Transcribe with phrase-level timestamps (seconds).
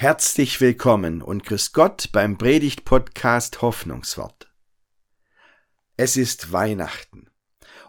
[0.00, 4.50] Herzlich willkommen und grüß Gott beim Predigt-Podcast Hoffnungswort.
[5.98, 7.28] Es ist Weihnachten.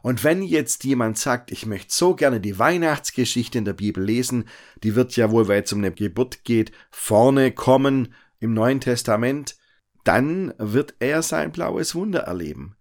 [0.01, 4.49] Und wenn jetzt jemand sagt, ich möchte so gerne die Weihnachtsgeschichte in der Bibel lesen,
[4.83, 9.55] die wird ja wohl, weil es um eine Geburt geht, vorne kommen im Neuen Testament,
[10.03, 12.75] dann wird er sein blaues Wunder erleben.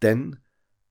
[0.00, 0.38] Denn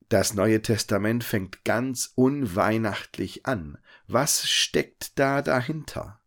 [0.08, 3.80] das Neue Testament fängt ganz unweihnachtlich an.
[4.06, 6.21] Was steckt da dahinter?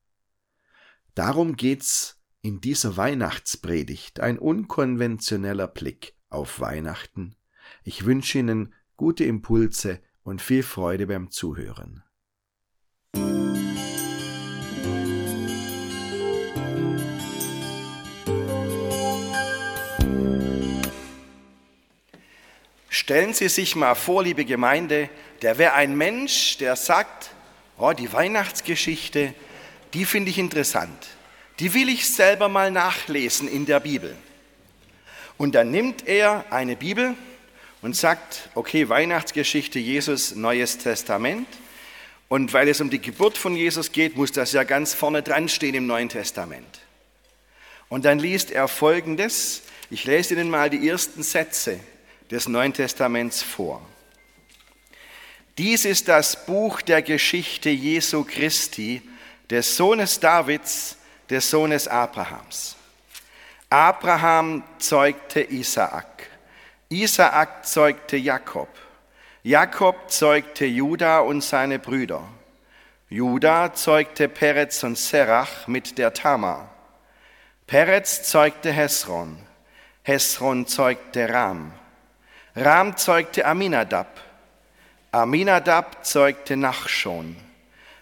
[1.15, 7.37] Darum geht's in dieser Weihnachtspredigt, ein unkonventioneller Blick auf Weihnachten.
[7.85, 12.03] Ich wünsche Ihnen gute Impulse und viel Freude beim Zuhören.
[22.89, 25.09] Stellen Sie sich mal vor, liebe Gemeinde,
[25.43, 27.31] der wäre ein Mensch, der sagt,
[27.78, 29.34] oh, die Weihnachtsgeschichte,
[29.95, 31.06] die finde ich interessant.
[31.61, 34.17] Die will ich selber mal nachlesen in der Bibel.
[35.39, 37.14] Und dann nimmt er eine Bibel
[37.81, 41.47] und sagt, okay, Weihnachtsgeschichte Jesus, Neues Testament.
[42.28, 45.48] Und weil es um die Geburt von Jesus geht, muss das ja ganz vorne dran
[45.48, 46.81] stehen im Neuen Testament.
[47.89, 49.62] Und dann liest er Folgendes.
[49.91, 51.78] Ich lese Ihnen mal die ersten Sätze
[52.31, 53.81] des Neuen Testaments vor.
[55.59, 59.03] Dies ist das Buch der Geschichte Jesu Christi,
[59.50, 60.97] des Sohnes Davids,
[61.28, 62.77] des Sohnes Abrahams.
[63.70, 66.28] Abraham zeugte Isaak.
[66.89, 68.69] Isaak zeugte Jakob.
[69.42, 72.22] Jakob zeugte Juda und seine Brüder.
[73.11, 76.70] Juda zeugte Perez und Serach mit der Tamar.
[77.67, 79.39] Perez zeugte Hesron.
[80.03, 81.72] Hesron zeugte Ram.
[82.56, 84.20] Ram zeugte Aminadab.
[85.12, 87.37] Aminadab zeugte Nachschon.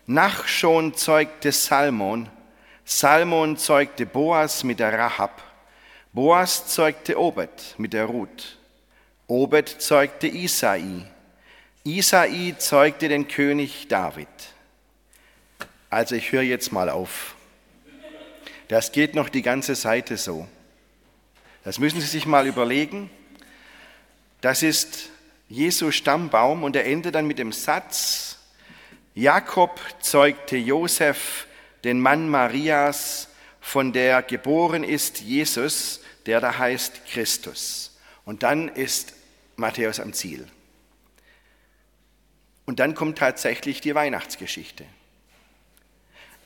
[0.07, 2.29] Nachschon zeugte Salmon,
[2.85, 5.43] Salmon zeugte Boas mit der Rahab,
[6.13, 8.59] Boas zeugte Obed mit der Ruth,
[9.29, 11.07] Obed zeugte Isai,
[11.85, 14.29] Isai zeugte den König David.
[15.89, 17.35] Also ich höre jetzt mal auf.
[18.69, 20.49] Das geht noch die ganze Seite so.
[21.65, 23.11] Das müssen Sie sich mal überlegen.
[24.41, 25.11] Das ist
[25.49, 28.39] Jesu Stammbaum und er endet dann mit dem Satz,
[29.15, 31.47] Jakob zeugte Josef,
[31.85, 33.29] den Mann Marias,
[33.61, 37.99] von der geboren ist Jesus, der da heißt Christus.
[38.25, 39.15] Und dann ist
[39.57, 40.47] Matthäus am Ziel.
[42.65, 44.85] Und dann kommt tatsächlich die Weihnachtsgeschichte.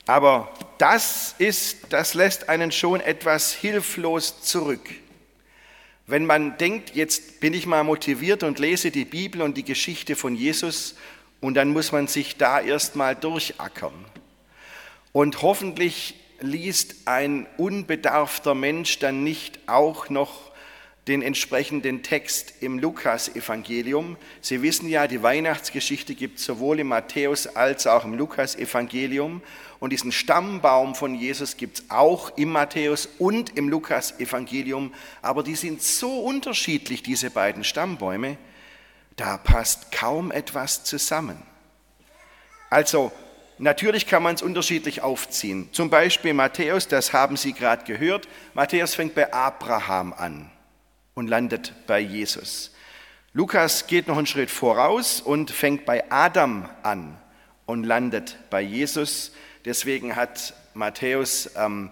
[0.06, 4.88] Aber das ist, das lässt einen schon etwas hilflos zurück.
[6.06, 10.14] Wenn man denkt, jetzt bin ich mal motiviert und lese die Bibel und die Geschichte
[10.14, 10.94] von Jesus
[11.40, 13.94] und dann muss man sich da erstmal durchackern.
[15.12, 20.52] Und hoffentlich liest ein unbedarfter Mensch dann nicht auch noch
[21.08, 24.16] den entsprechenden Text im Lukas-Evangelium.
[24.40, 29.40] Sie wissen ja, die Weihnachtsgeschichte gibt es sowohl im Matthäus als auch im Lukas-Evangelium.
[29.78, 34.92] Und diesen Stammbaum von Jesus gibt es auch im Matthäus und im Lukas-Evangelium.
[35.22, 38.36] Aber die sind so unterschiedlich, diese beiden Stammbäume,
[39.16, 41.42] da passt kaum etwas zusammen.
[42.70, 43.12] Also
[43.58, 45.70] natürlich kann man es unterschiedlich aufziehen.
[45.72, 48.28] Zum Beispiel Matthäus, das haben Sie gerade gehört.
[48.54, 50.50] Matthäus fängt bei Abraham an
[51.14, 52.72] und landet bei Jesus.
[53.32, 57.18] Lukas geht noch einen Schritt voraus und fängt bei Adam an
[57.66, 59.32] und landet bei Jesus.
[59.64, 61.90] Deswegen hat Matthäus ähm,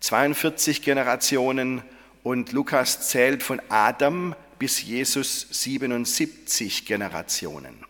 [0.00, 1.82] 42 Generationen
[2.22, 7.84] und Lukas zählt von Adam bis Jesus 77 Generationen.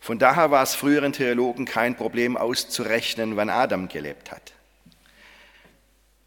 [0.00, 4.52] Von daher war es früheren Theologen kein Problem auszurechnen, wann Adam gelebt hat.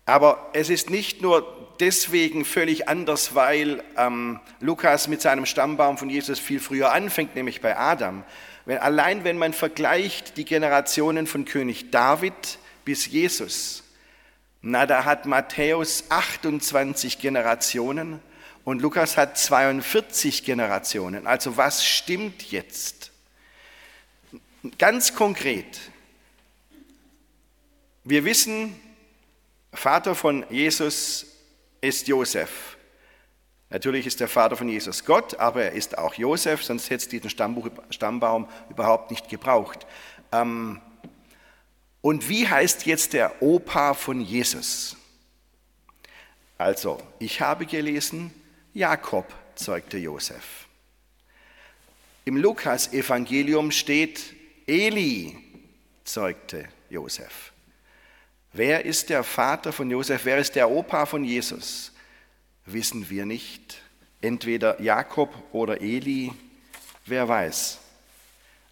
[0.06, 6.10] Aber es ist nicht nur deswegen völlig anders, weil ähm, Lukas mit seinem Stammbaum von
[6.10, 8.24] Jesus viel früher anfängt, nämlich bei Adam.
[8.66, 13.84] Wenn, allein wenn man vergleicht die Generationen von König David bis Jesus,
[14.62, 18.20] na, da hat Matthäus 28 Generationen
[18.66, 21.28] und Lukas hat 42 Generationen.
[21.28, 23.12] Also was stimmt jetzt?
[24.80, 25.80] Ganz konkret.
[28.04, 28.76] Wir wissen,
[29.72, 31.28] Vater von Jesus
[31.80, 32.76] ist Josef.
[33.70, 37.10] Natürlich ist der Vater von Jesus Gott, aber er ist auch Josef, sonst hätte es
[37.10, 39.86] diesen Stammbuch, Stammbaum überhaupt nicht gebraucht.
[40.32, 40.82] Ähm,
[42.02, 44.96] und wie heißt jetzt der Opa von Jesus?
[46.58, 48.32] Also, ich habe gelesen,
[48.76, 50.68] Jakob zeugte Josef.
[52.26, 54.36] Im Lukas-Evangelium steht,
[54.68, 55.38] Eli
[56.04, 57.54] zeugte Josef.
[58.52, 60.26] Wer ist der Vater von Josef?
[60.26, 61.94] Wer ist der Opa von Jesus?
[62.66, 63.82] Wissen wir nicht.
[64.20, 66.34] Entweder Jakob oder Eli,
[67.06, 67.80] wer weiß.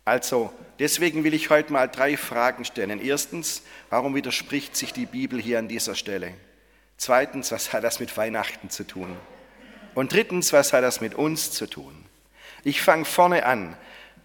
[0.03, 3.00] Also, deswegen will ich heute mal drei Fragen stellen.
[3.00, 6.33] Erstens, warum widerspricht sich die Bibel hier an dieser Stelle?
[6.97, 9.15] Zweitens, was hat das mit Weihnachten zu tun?
[9.95, 11.94] Und drittens, was hat das mit uns zu tun?
[12.63, 13.75] Ich fange vorne an.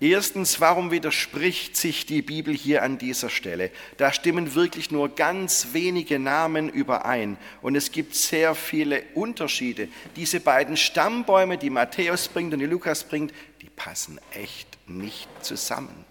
[0.00, 3.72] Erstens, warum widerspricht sich die Bibel hier an dieser Stelle?
[3.96, 9.88] Da stimmen wirklich nur ganz wenige Namen überein und es gibt sehr viele Unterschiede.
[10.14, 16.04] Diese beiden Stammbäume, die Matthäus bringt und die Lukas bringt, die passen echt nicht zusammen.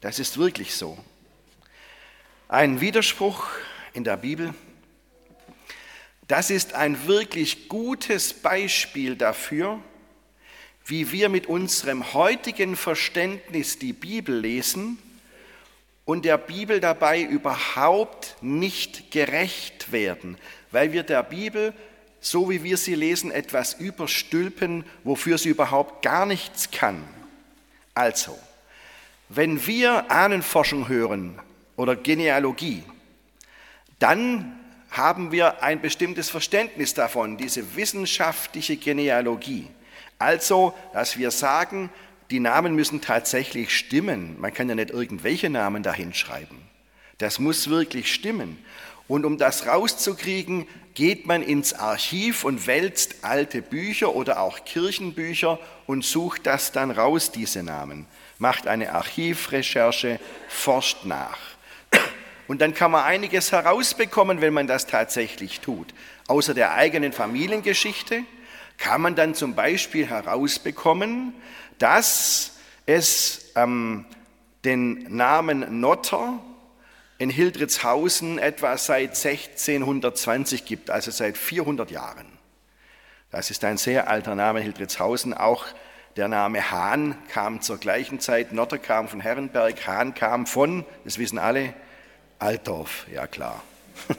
[0.00, 0.96] Das ist wirklich so.
[2.48, 3.46] Ein Widerspruch
[3.92, 4.54] in der Bibel.
[6.28, 9.80] Das ist ein wirklich gutes Beispiel dafür,
[10.84, 14.98] wie wir mit unserem heutigen Verständnis die Bibel lesen
[16.04, 20.36] und der Bibel dabei überhaupt nicht gerecht werden,
[20.72, 21.72] weil wir der Bibel,
[22.20, 27.02] so wie wir sie lesen, etwas überstülpen, wofür sie überhaupt gar nichts kann.
[27.94, 28.36] Also,
[29.28, 31.38] wenn wir Ahnenforschung hören
[31.76, 32.82] oder Genealogie,
[33.98, 34.65] dann
[34.96, 39.68] haben wir ein bestimmtes Verständnis davon, diese wissenschaftliche Genealogie.
[40.18, 41.90] Also, dass wir sagen,
[42.30, 44.40] die Namen müssen tatsächlich stimmen.
[44.40, 46.62] Man kann ja nicht irgendwelche Namen dahin schreiben.
[47.18, 48.58] Das muss wirklich stimmen.
[49.08, 55.60] Und um das rauszukriegen, geht man ins Archiv und wälzt alte Bücher oder auch Kirchenbücher
[55.86, 58.06] und sucht das dann raus, diese Namen.
[58.38, 61.55] Macht eine Archivrecherche, forscht nach.
[62.48, 65.92] Und dann kann man einiges herausbekommen, wenn man das tatsächlich tut.
[66.28, 68.22] Außer der eigenen Familiengeschichte
[68.78, 71.34] kann man dann zum Beispiel herausbekommen,
[71.78, 72.52] dass
[72.86, 74.04] es ähm,
[74.64, 76.40] den Namen Notter
[77.18, 82.26] in Hildritzhausen etwa seit 1620 gibt, also seit 400 Jahren.
[83.30, 85.34] Das ist ein sehr alter Name, Hildritzhausen.
[85.34, 85.64] Auch
[86.16, 88.52] der Name Hahn kam zur gleichen Zeit.
[88.52, 91.74] Notter kam von Herrenberg, Hahn kam von, das wissen alle,
[92.38, 93.62] Altdorf, ja klar.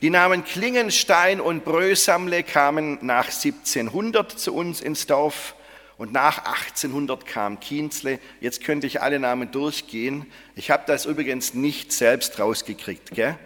[0.00, 5.56] Die Namen Klingenstein und Brösamle kamen nach 1700 zu uns ins Dorf
[5.96, 8.20] und nach 1800 kam Kienzle.
[8.40, 10.26] Jetzt könnte ich alle Namen durchgehen.
[10.54, 13.36] Ich habe das übrigens nicht selbst rausgekriegt, gell?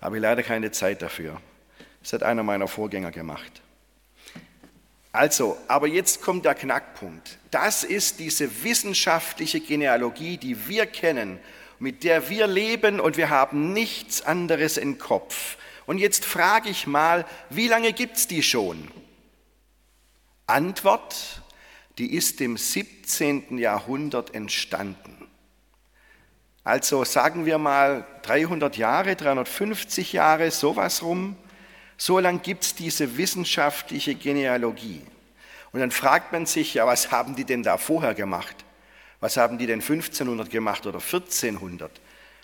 [0.00, 1.40] habe ich leider keine Zeit dafür.
[2.02, 3.62] Das hat einer meiner Vorgänger gemacht.
[5.10, 7.38] Also, aber jetzt kommt der Knackpunkt.
[7.50, 11.40] Das ist diese wissenschaftliche Genealogie, die wir kennen,
[11.78, 15.56] mit der wir leben und wir haben nichts anderes im Kopf.
[15.86, 18.90] Und jetzt frage ich mal, wie lange gibt es die schon?
[20.46, 21.42] Antwort,
[21.98, 23.58] die ist im 17.
[23.58, 25.16] Jahrhundert entstanden.
[26.64, 31.36] Also sagen wir mal 300 Jahre, 350 Jahre, sowas rum.
[31.96, 35.02] So lang gibt es diese wissenschaftliche Genealogie.
[35.72, 38.65] Und dann fragt man sich, ja, was haben die denn da vorher gemacht?
[39.26, 41.90] Was haben die denn 1500 gemacht oder 1400?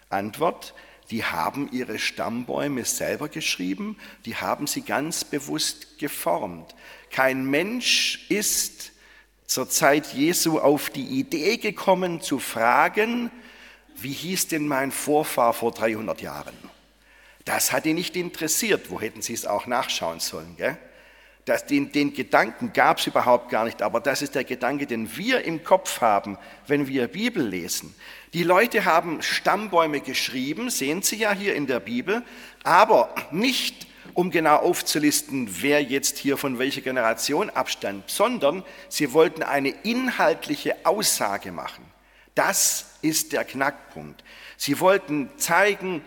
[0.08, 0.75] Antwort,
[1.12, 6.75] die haben ihre Stammbäume selber geschrieben, die haben sie ganz bewusst geformt.
[7.12, 8.90] Kein Mensch ist
[9.47, 13.30] zur Zeit Jesu auf die Idee gekommen zu fragen,
[13.95, 16.56] wie hieß denn mein Vorfahr vor 300 Jahren?
[17.45, 18.90] Das hat ihn nicht interessiert.
[18.90, 20.56] Wo hätten sie es auch nachschauen sollen?
[20.56, 20.76] Gell?
[21.44, 25.16] Das, den, den Gedanken gab es überhaupt gar nicht, aber das ist der Gedanke, den
[25.16, 27.94] wir im Kopf haben, wenn wir Bibel lesen.
[28.32, 32.22] Die Leute haben Stammbäume geschrieben, sehen Sie ja hier in der Bibel,
[32.62, 39.42] aber nicht um genau aufzulisten, wer jetzt hier von welcher Generation abstand, sondern sie wollten
[39.42, 41.84] eine inhaltliche Aussage machen.
[42.34, 44.22] Das ist der Knackpunkt.
[44.56, 46.02] Sie wollten zeigen,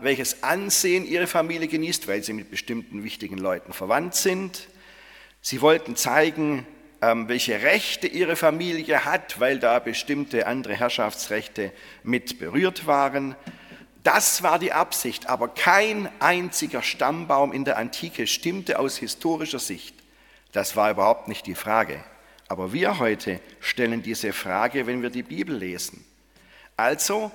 [0.00, 4.68] welches Ansehen ihre Familie genießt, weil sie mit bestimmten wichtigen Leuten verwandt sind.
[5.40, 6.66] Sie wollten zeigen,
[7.00, 13.36] ähm, welche Rechte ihre Familie hat, weil da bestimmte andere Herrschaftsrechte mit berührt waren.
[14.02, 19.94] Das war die Absicht, aber kein einziger Stammbaum in der Antike stimmte aus historischer Sicht.
[20.52, 22.04] Das war überhaupt nicht die Frage.
[22.48, 26.04] Aber wir heute stellen diese Frage, wenn wir die Bibel lesen.
[26.76, 27.32] Also,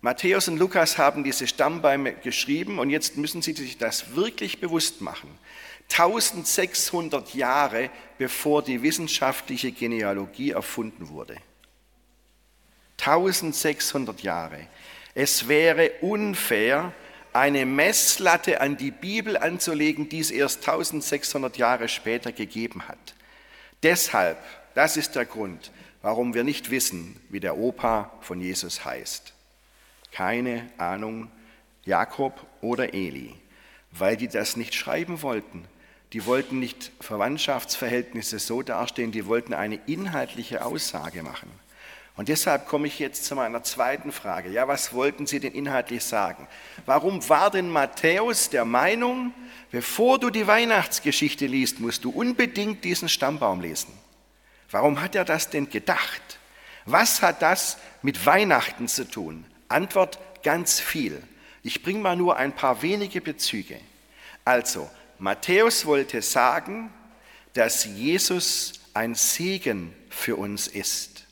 [0.00, 5.00] Matthäus und Lukas haben diese Stammbäume geschrieben und jetzt müssen Sie sich das wirklich bewusst
[5.00, 5.28] machen.
[5.90, 11.36] 1600 Jahre bevor die wissenschaftliche Genealogie erfunden wurde.
[12.98, 14.66] 1600 Jahre.
[15.14, 16.92] Es wäre unfair,
[17.32, 23.14] eine Messlatte an die Bibel anzulegen, die es erst 1600 Jahre später gegeben hat.
[23.82, 24.38] Deshalb,
[24.74, 25.70] das ist der Grund,
[26.02, 29.34] warum wir nicht wissen, wie der Opa von Jesus heißt.
[30.12, 31.30] Keine Ahnung,
[31.84, 33.34] Jakob oder Eli,
[33.92, 35.66] weil die das nicht schreiben wollten.
[36.12, 41.50] Die wollten nicht Verwandtschaftsverhältnisse so darstellen, die wollten eine inhaltliche Aussage machen.
[42.18, 44.50] Und deshalb komme ich jetzt zu meiner zweiten Frage.
[44.50, 46.48] Ja, was wollten Sie denn inhaltlich sagen?
[46.84, 49.32] Warum war denn Matthäus der Meinung,
[49.70, 53.92] bevor du die Weihnachtsgeschichte liest, musst du unbedingt diesen Stammbaum lesen?
[54.70, 56.40] Warum hat er das denn gedacht?
[56.86, 59.44] Was hat das mit Weihnachten zu tun?
[59.68, 61.22] Antwort ganz viel.
[61.62, 63.78] Ich bringe mal nur ein paar wenige Bezüge.
[64.44, 66.92] Also, Matthäus wollte sagen,
[67.54, 71.26] dass Jesus ein Segen für uns ist,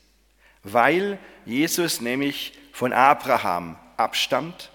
[0.63, 4.71] weil Jesus nämlich von Abraham abstammt.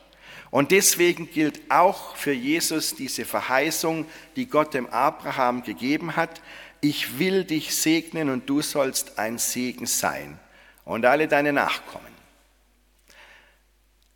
[0.50, 6.42] Und deswegen gilt auch für Jesus diese Verheißung, die Gott dem Abraham gegeben hat,
[6.82, 10.38] ich will dich segnen und du sollst ein Segen sein
[10.84, 12.11] und alle deine Nachkommen.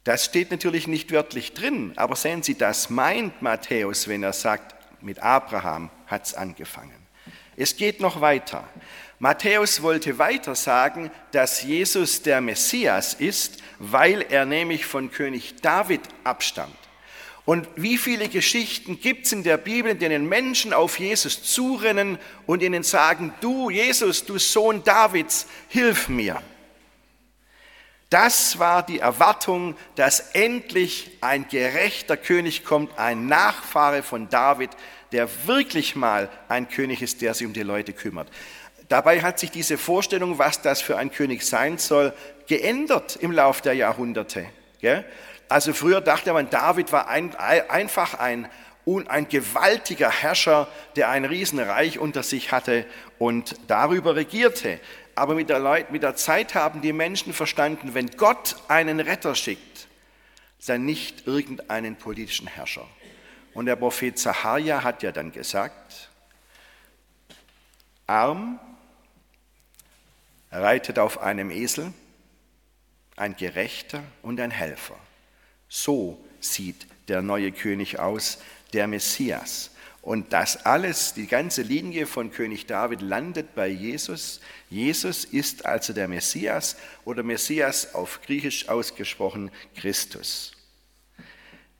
[0.06, 4.76] Das steht natürlich nicht wörtlich drin, aber sehen Sie, das meint Matthäus, wenn er sagt,
[5.02, 6.94] mit Abraham hat es angefangen.
[7.56, 8.62] Es geht noch weiter.
[9.18, 16.02] Matthäus wollte weiter sagen, dass Jesus der Messias ist, weil er nämlich von König David
[16.22, 16.78] abstammt.
[17.44, 22.18] Und wie viele Geschichten gibt es in der Bibel, in denen Menschen auf Jesus zurennen
[22.46, 26.40] und ihnen sagen, du Jesus, du Sohn Davids, hilf mir.
[28.10, 34.70] Das war die Erwartung, dass endlich ein gerechter König kommt, ein Nachfahre von David,
[35.10, 38.28] der wirklich mal ein König ist, der sich um die Leute kümmert.
[38.88, 42.12] Dabei hat sich diese Vorstellung, was das für ein König sein soll,
[42.46, 44.46] geändert im Laufe der Jahrhunderte.
[45.48, 48.48] Also früher dachte man, David war ein, einfach ein,
[49.08, 52.86] ein gewaltiger Herrscher, der ein Riesenreich unter sich hatte
[53.18, 54.78] und darüber regierte.
[55.16, 59.34] Aber mit der, Leut, mit der Zeit haben die Menschen verstanden, wenn Gott einen Retter
[59.34, 59.88] schickt,
[60.66, 62.86] dann nicht irgendeinen politischen Herrscher.
[63.54, 66.10] Und der Prophet Zacharia hat ja dann gesagt,
[68.06, 68.60] arm,
[70.52, 71.94] reitet auf einem Esel,
[73.16, 74.98] ein Gerechter und ein Helfer.
[75.70, 78.38] So sieht der neue König aus,
[78.74, 79.70] der Messias.
[80.06, 84.40] Und das alles, die ganze Linie von König David landet bei Jesus.
[84.70, 90.52] Jesus ist also der Messias oder Messias auf Griechisch ausgesprochen Christus.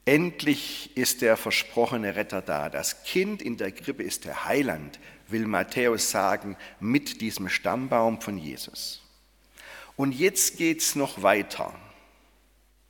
[0.04, 2.68] Endlich ist der versprochene Retter da.
[2.68, 8.38] Das Kind in der Krippe ist der Heiland, will Matthäus sagen, mit diesem Stammbaum von
[8.38, 9.02] Jesus.
[9.94, 11.72] Und jetzt geht es noch weiter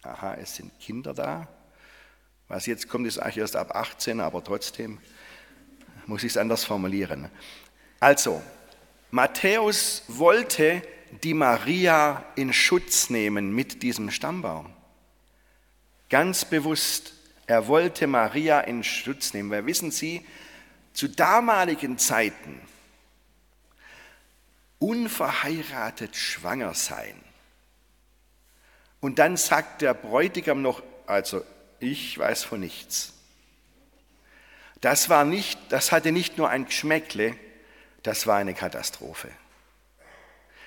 [0.07, 1.49] aha, es sind Kinder da.
[2.49, 4.99] Was jetzt kommt, ist eigentlich erst ab 18, aber trotzdem
[6.07, 7.31] muss ich es anders formulieren.
[8.01, 8.43] Also,
[9.11, 10.83] Matthäus wollte
[11.23, 14.73] die Maria in Schutz nehmen mit diesem Stammbaum.
[16.09, 17.15] Ganz bewusst,
[17.47, 20.25] er wollte Maria in Schutz nehmen, weil wissen Sie,
[20.93, 22.61] zu damaligen Zeiten
[24.79, 27.15] unverheiratet schwanger sein
[29.01, 31.45] und dann sagt der Bräutigam noch, also
[31.79, 33.13] ich weiß von nichts.
[34.87, 37.35] Das, war nicht, das hatte nicht nur ein Geschmäckle,
[38.05, 39.29] das war eine Katastrophe.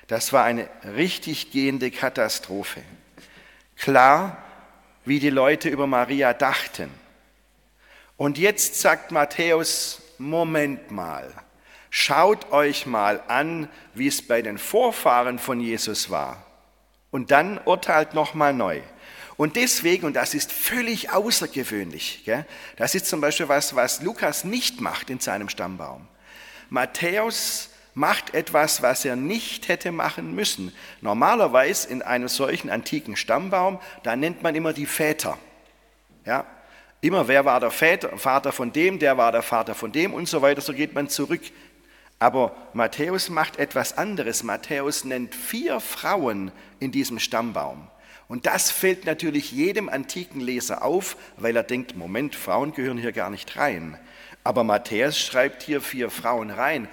[0.08, 2.82] Das war eine richtig gehende Katastrophe.
[3.78, 4.38] Klar,
[5.06, 6.92] wie die Leute über Maria dachten.
[8.18, 11.34] Und jetzt sagt Matthäus, Moment mal,
[11.90, 16.46] schaut euch mal an, wie es bei den Vorfahren von Jesus war
[17.10, 18.82] und dann urteilt nochmal neu.
[19.40, 24.44] Und deswegen, und das ist völlig außergewöhnlich, gell, das ist zum Beispiel was, was Lukas
[24.44, 26.06] nicht macht in seinem Stammbaum.
[26.70, 30.76] Matthäus macht etwas, was er nicht hätte machen müssen.
[31.00, 35.38] Normalerweise in einem solchen antiken Stammbaum, da nennt man immer die Väter.
[36.26, 36.46] Ja,
[37.00, 40.28] immer wer war der Vater, Vater von dem, der war der Vater von dem und
[40.28, 41.44] so weiter, so geht man zurück.
[42.20, 44.44] Aber Matthäus macht etwas anderes.
[44.44, 47.88] Matthäus nennt vier Frauen in diesem Stammbaum.
[48.30, 53.12] Und das fällt natürlich jedem antiken Leser auf, weil er denkt, Moment, Frauen gehören hier
[53.12, 53.98] gar nicht rein.
[54.44, 56.88] Aber Matthäus schreibt hier vier Frauen rein.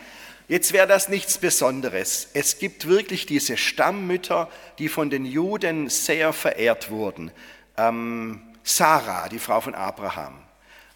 [0.49, 2.31] Jetzt wäre das nichts Besonderes.
[2.33, 7.31] Es gibt wirklich diese Stammmütter, die von den Juden sehr verehrt wurden.
[7.77, 10.39] Ähm, Sarah, die Frau von Abraham,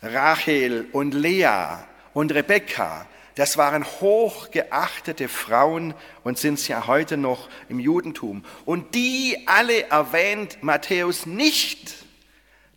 [0.02, 1.76] Rachel und Lea
[2.14, 5.94] und Rebekka, das waren hochgeachtete Frauen
[6.24, 8.44] und sind es ja heute noch im Judentum.
[8.64, 11.94] Und die alle erwähnt Matthäus nicht.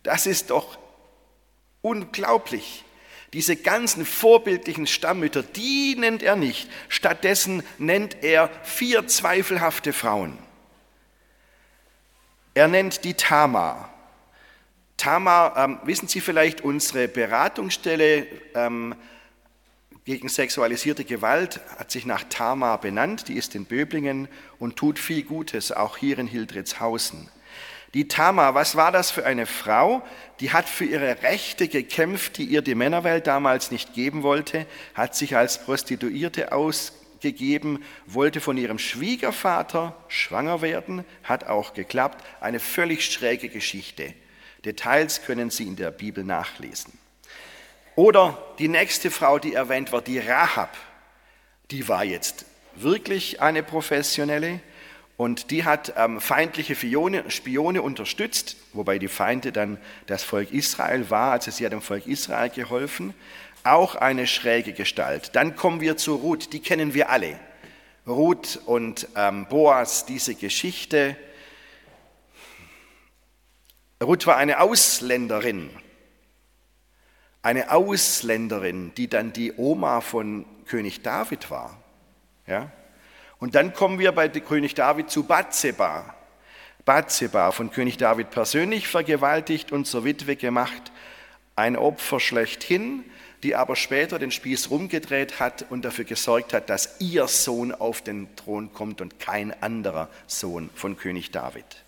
[0.02, 0.78] Das ist doch
[1.82, 2.84] unglaublich.
[3.32, 6.70] Diese ganzen vorbildlichen Stammmütter, die nennt er nicht.
[6.88, 10.38] Stattdessen nennt er vier zweifelhafte Frauen.
[12.54, 13.92] Er nennt die Tamar.
[14.96, 18.94] Tamar, ähm, wissen Sie vielleicht, unsere Beratungsstelle ähm,
[20.04, 23.28] gegen sexualisierte Gewalt hat sich nach Tamar benannt.
[23.28, 27.30] Die ist in Böblingen und tut viel Gutes, auch hier in Hildritzhausen.
[27.94, 30.02] Die Tamar, was war das für eine Frau?
[30.40, 35.14] Die hat für ihre Rechte gekämpft, die ihr die Männerwelt damals nicht geben wollte, hat
[35.14, 42.22] sich als Prostituierte ausgegeben, wollte von ihrem Schwiegervater schwanger werden, hat auch geklappt.
[42.40, 44.12] Eine völlig schräge Geschichte.
[44.64, 47.03] Details können Sie in der Bibel nachlesen.
[47.96, 50.76] Oder die nächste Frau, die erwähnt wird, die Rahab,
[51.70, 54.60] die war jetzt wirklich eine professionelle
[55.16, 61.08] und die hat ähm, feindliche Spione, Spione unterstützt, wobei die Feinde dann das Volk Israel
[61.08, 63.14] war, also sie hat dem Volk Israel geholfen.
[63.62, 65.30] Auch eine schräge Gestalt.
[65.34, 67.38] Dann kommen wir zu Ruth, die kennen wir alle.
[68.06, 71.16] Ruth und ähm, Boas, diese Geschichte.
[74.02, 75.70] Ruth war eine Ausländerin,
[77.44, 81.76] eine Ausländerin, die dann die Oma von König David war.
[82.46, 82.72] Ja?
[83.38, 86.14] Und dann kommen wir bei König David zu Bathseba.
[86.86, 90.90] Bathseba, von König David persönlich vergewaltigt und zur Witwe gemacht,
[91.54, 93.04] ein Opfer schlechthin,
[93.42, 98.00] die aber später den Spieß rumgedreht hat und dafür gesorgt hat, dass ihr Sohn auf
[98.00, 101.83] den Thron kommt und kein anderer Sohn von König David.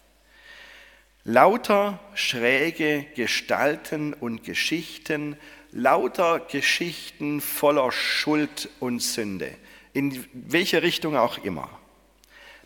[1.29, 5.37] Lauter schräge Gestalten und Geschichten,
[5.73, 9.53] lauter Geschichten voller Schuld und Sünde
[9.97, 11.71] in welche Richtung auch immer.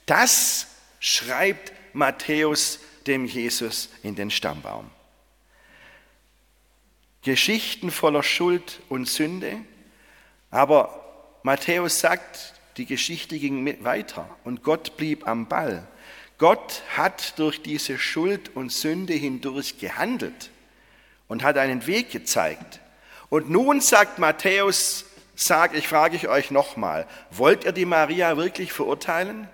[0.04, 0.66] Das
[0.98, 4.90] schreibt Matthäus dem Jesus in den Stammbaum.
[7.22, 9.58] Geschichten voller Schuld und Sünde,
[10.50, 15.86] aber Matthäus sagt, die Geschichte ging weiter und Gott blieb am Ball.
[16.40, 20.50] Gott hat durch diese Schuld und Sünde hindurch gehandelt
[21.28, 22.80] und hat einen Weg gezeigt.
[23.28, 25.04] Und nun sagt Matthäus,
[25.36, 29.48] sage ich, frage ich euch nochmal, wollt ihr die Maria wirklich verurteilen?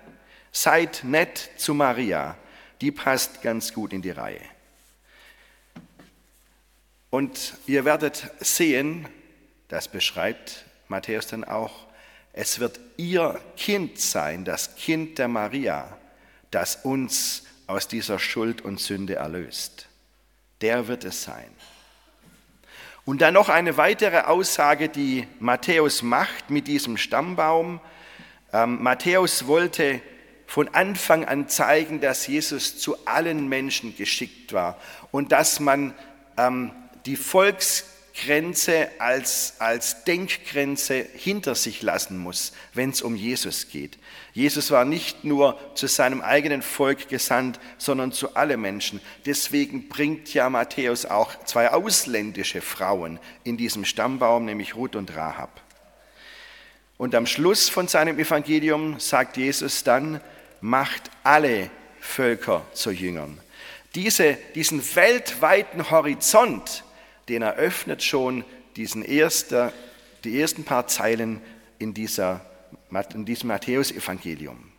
[0.53, 2.37] Seid nett zu Maria,
[2.79, 4.39] die passt ganz gut in die Reihe.
[7.09, 9.09] Und ihr werdet sehen,
[9.67, 11.85] das beschreibt Matthäus dann auch,
[12.31, 15.97] es wird ihr Kind sein, das Kind der Maria,
[16.51, 19.87] das uns aus dieser Schuld und Sünde erlöst.
[20.61, 21.49] Der wird es sein.
[23.05, 27.79] Und dann noch eine weitere Aussage, die Matthäus macht mit diesem Stammbaum.
[28.51, 30.01] Ähm, Matthäus wollte
[30.45, 34.77] von Anfang an zeigen, dass Jesus zu allen Menschen geschickt war
[35.11, 35.93] und dass man
[36.37, 36.71] ähm,
[37.05, 37.85] die Volks
[38.25, 43.97] Grenze als, als Denkgrenze hinter sich lassen muss, wenn es um Jesus geht.
[44.33, 49.01] Jesus war nicht nur zu seinem eigenen Volk gesandt, sondern zu allen Menschen.
[49.25, 55.61] Deswegen bringt ja Matthäus auch zwei ausländische Frauen in diesem Stammbaum, nämlich Ruth und Rahab.
[56.97, 60.21] Und am Schluss von seinem Evangelium sagt Jesus dann,
[60.61, 63.39] macht alle Völker zu Jüngern.
[63.93, 66.83] Diese, diesen weltweiten Horizont,
[67.29, 69.73] den eröffnet schon diesen erster,
[70.23, 71.41] die ersten paar Zeilen
[71.79, 72.45] in, dieser,
[73.13, 74.71] in diesem Matthäusevangelium.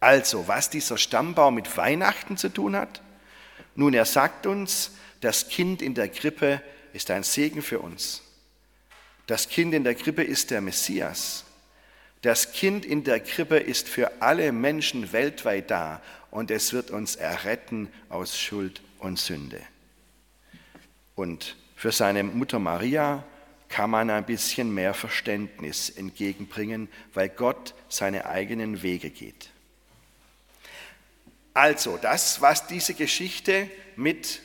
[0.00, 3.02] Also, was dieser Stammbaum mit Weihnachten zu tun hat?
[3.74, 8.22] Nun, er sagt uns, das Kind in der Krippe ist ein Segen für uns.
[9.26, 11.44] Das Kind in der Krippe ist der Messias.
[12.22, 17.16] Das Kind in der Krippe ist für alle Menschen weltweit da und es wird uns
[17.16, 19.60] erretten aus Schuld und Sünde.
[21.18, 23.24] Und für seine Mutter Maria
[23.68, 29.50] kann man ein bisschen mehr Verständnis entgegenbringen, weil Gott seine eigenen Wege geht.
[31.54, 34.42] Also, das, was diese Geschichte mit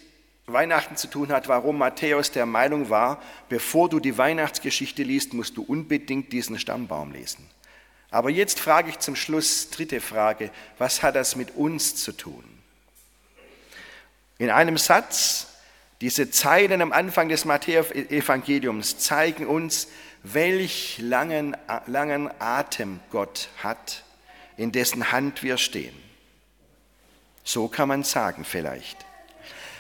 [0.47, 5.57] Weihnachten zu tun hat, warum Matthäus der Meinung war, bevor du die Weihnachtsgeschichte liest, musst
[5.57, 7.47] du unbedingt diesen Stammbaum lesen.
[8.09, 12.43] Aber jetzt frage ich zum Schluss, dritte Frage, was hat das mit uns zu tun?
[14.39, 15.52] In einem Satz
[16.03, 19.87] diese Zeilen am Anfang des Matthäus-Evangeliums zeigen uns,
[20.21, 24.03] welch langen, langen Atem Gott hat,
[24.57, 25.95] in dessen Hand wir stehen.
[27.45, 28.97] So kann man sagen vielleicht.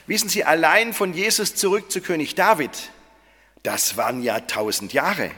[0.07, 2.71] Wissen Sie, allein von Jesus zurück zu König David,
[3.63, 5.29] das waren ja tausend Jahre.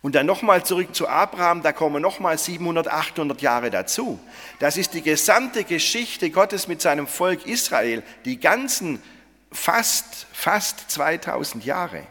[0.00, 4.18] Und dann nochmal zurück zu Abraham, da kommen nochmal 700, 800 Jahre dazu.
[4.60, 9.02] Das ist die gesamte Geschichte Gottes mit seinem Volk Israel, die ganzen
[9.54, 12.06] fast, fast 2000 Jahre.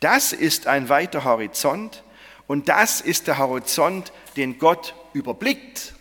[0.00, 2.04] Das ist ein weiter Horizont
[2.46, 5.94] und das ist der Horizont, den Gott überblickt.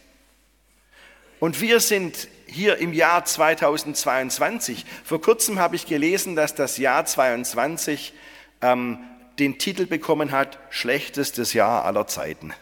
[1.40, 4.86] Und wir sind hier im Jahr 2022.
[5.04, 8.14] Vor kurzem habe ich gelesen, dass das Jahr 22
[8.62, 9.00] ähm,
[9.40, 12.54] den Titel bekommen hat, schlechtestes Jahr aller Zeiten.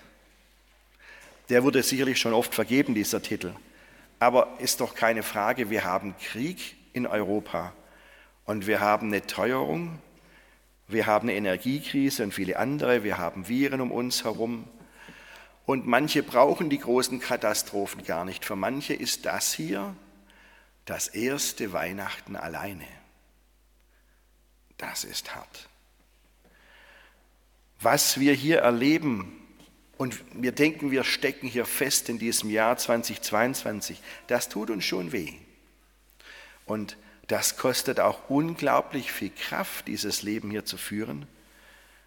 [1.50, 3.54] Der wurde sicherlich schon oft vergeben, dieser Titel.
[4.20, 7.74] Aber ist doch keine Frage, wir haben Krieg in Europa
[8.50, 10.00] und wir haben eine Teuerung,
[10.88, 14.68] wir haben eine Energiekrise und viele andere, wir haben Viren um uns herum.
[15.68, 18.44] Und manche brauchen die großen Katastrophen gar nicht.
[18.44, 19.96] Für manche ist das hier
[20.86, 22.88] das erste Weihnachten alleine.
[24.80, 25.70] Das ist hart.
[27.80, 29.32] Was wir hier erleben,
[30.00, 35.12] und wir denken, wir stecken hier fest in diesem Jahr 2022, das tut uns schon
[35.12, 35.34] weh.
[36.66, 36.98] Und
[37.30, 41.28] das kostet auch unglaublich viel Kraft, dieses Leben hier zu führen.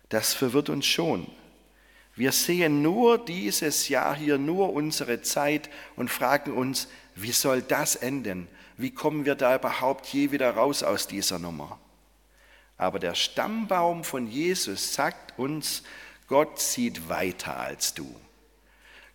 [0.09, 1.31] Das verwirrt uns schon.
[2.17, 7.95] Wir sehen nur dieses Jahr hier, nur unsere Zeit und fragen uns, wie soll das
[7.95, 8.49] enden?
[8.77, 11.79] Wie kommen wir da überhaupt je wieder raus aus dieser Nummer?
[12.77, 15.85] Aber der Stammbaum von Jesus sagt uns,
[16.27, 18.13] Gott sieht weiter als du.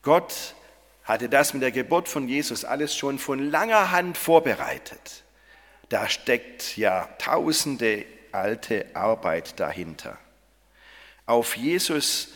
[0.03, 0.55] Gott
[1.03, 5.25] hatte das mit der Geburt von Jesus alles schon von langer Hand vorbereitet.
[5.89, 10.17] Da steckt ja tausende alte Arbeit dahinter.
[11.25, 12.29] Auf Jesus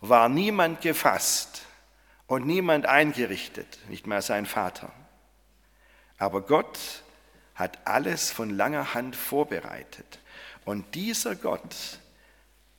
[0.00, 1.62] war niemand gefasst
[2.26, 4.92] und niemand eingerichtet, nicht mal sein Vater.
[6.18, 6.78] Aber Gott
[7.54, 10.20] hat alles von langer Hand vorbereitet.
[10.64, 11.98] Und dieser Gott,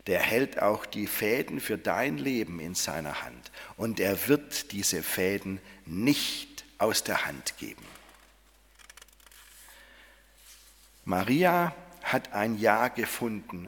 [0.08, 3.52] der hält auch die Fäden für dein Leben in seiner Hand.
[3.78, 7.86] Und er wird diese Fäden nicht aus der Hand geben.
[11.10, 13.68] Maria hat ein Ja gefunden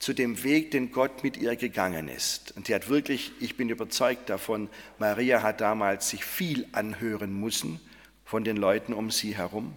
[0.00, 2.56] zu dem Weg, den Gott mit ihr gegangen ist.
[2.56, 4.68] Und sie hat wirklich, ich bin überzeugt davon,
[4.98, 7.80] Maria hat damals sich viel anhören müssen
[8.24, 9.76] von den Leuten um sie herum.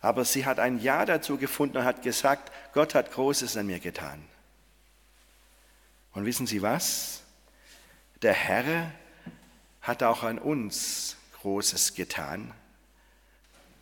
[0.00, 3.78] Aber sie hat ein Ja dazu gefunden und hat gesagt, Gott hat Großes an mir
[3.78, 4.24] getan.
[6.14, 7.22] Und wissen Sie was?
[8.22, 8.90] Der Herr
[9.82, 12.54] hat auch an uns Großes getan.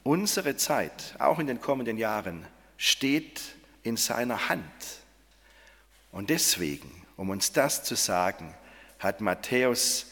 [0.03, 3.41] Unsere Zeit, auch in den kommenden Jahren, steht
[3.83, 4.63] in seiner Hand.
[6.13, 8.55] Und deswegen, um uns das zu sagen,
[8.99, 10.07] hat Matthäus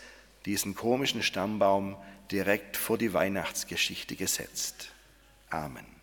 [0.45, 1.97] diesen komischen Stammbaum
[2.31, 4.93] direkt vor die Weihnachtsgeschichte gesetzt.
[5.51, 5.98] Amen.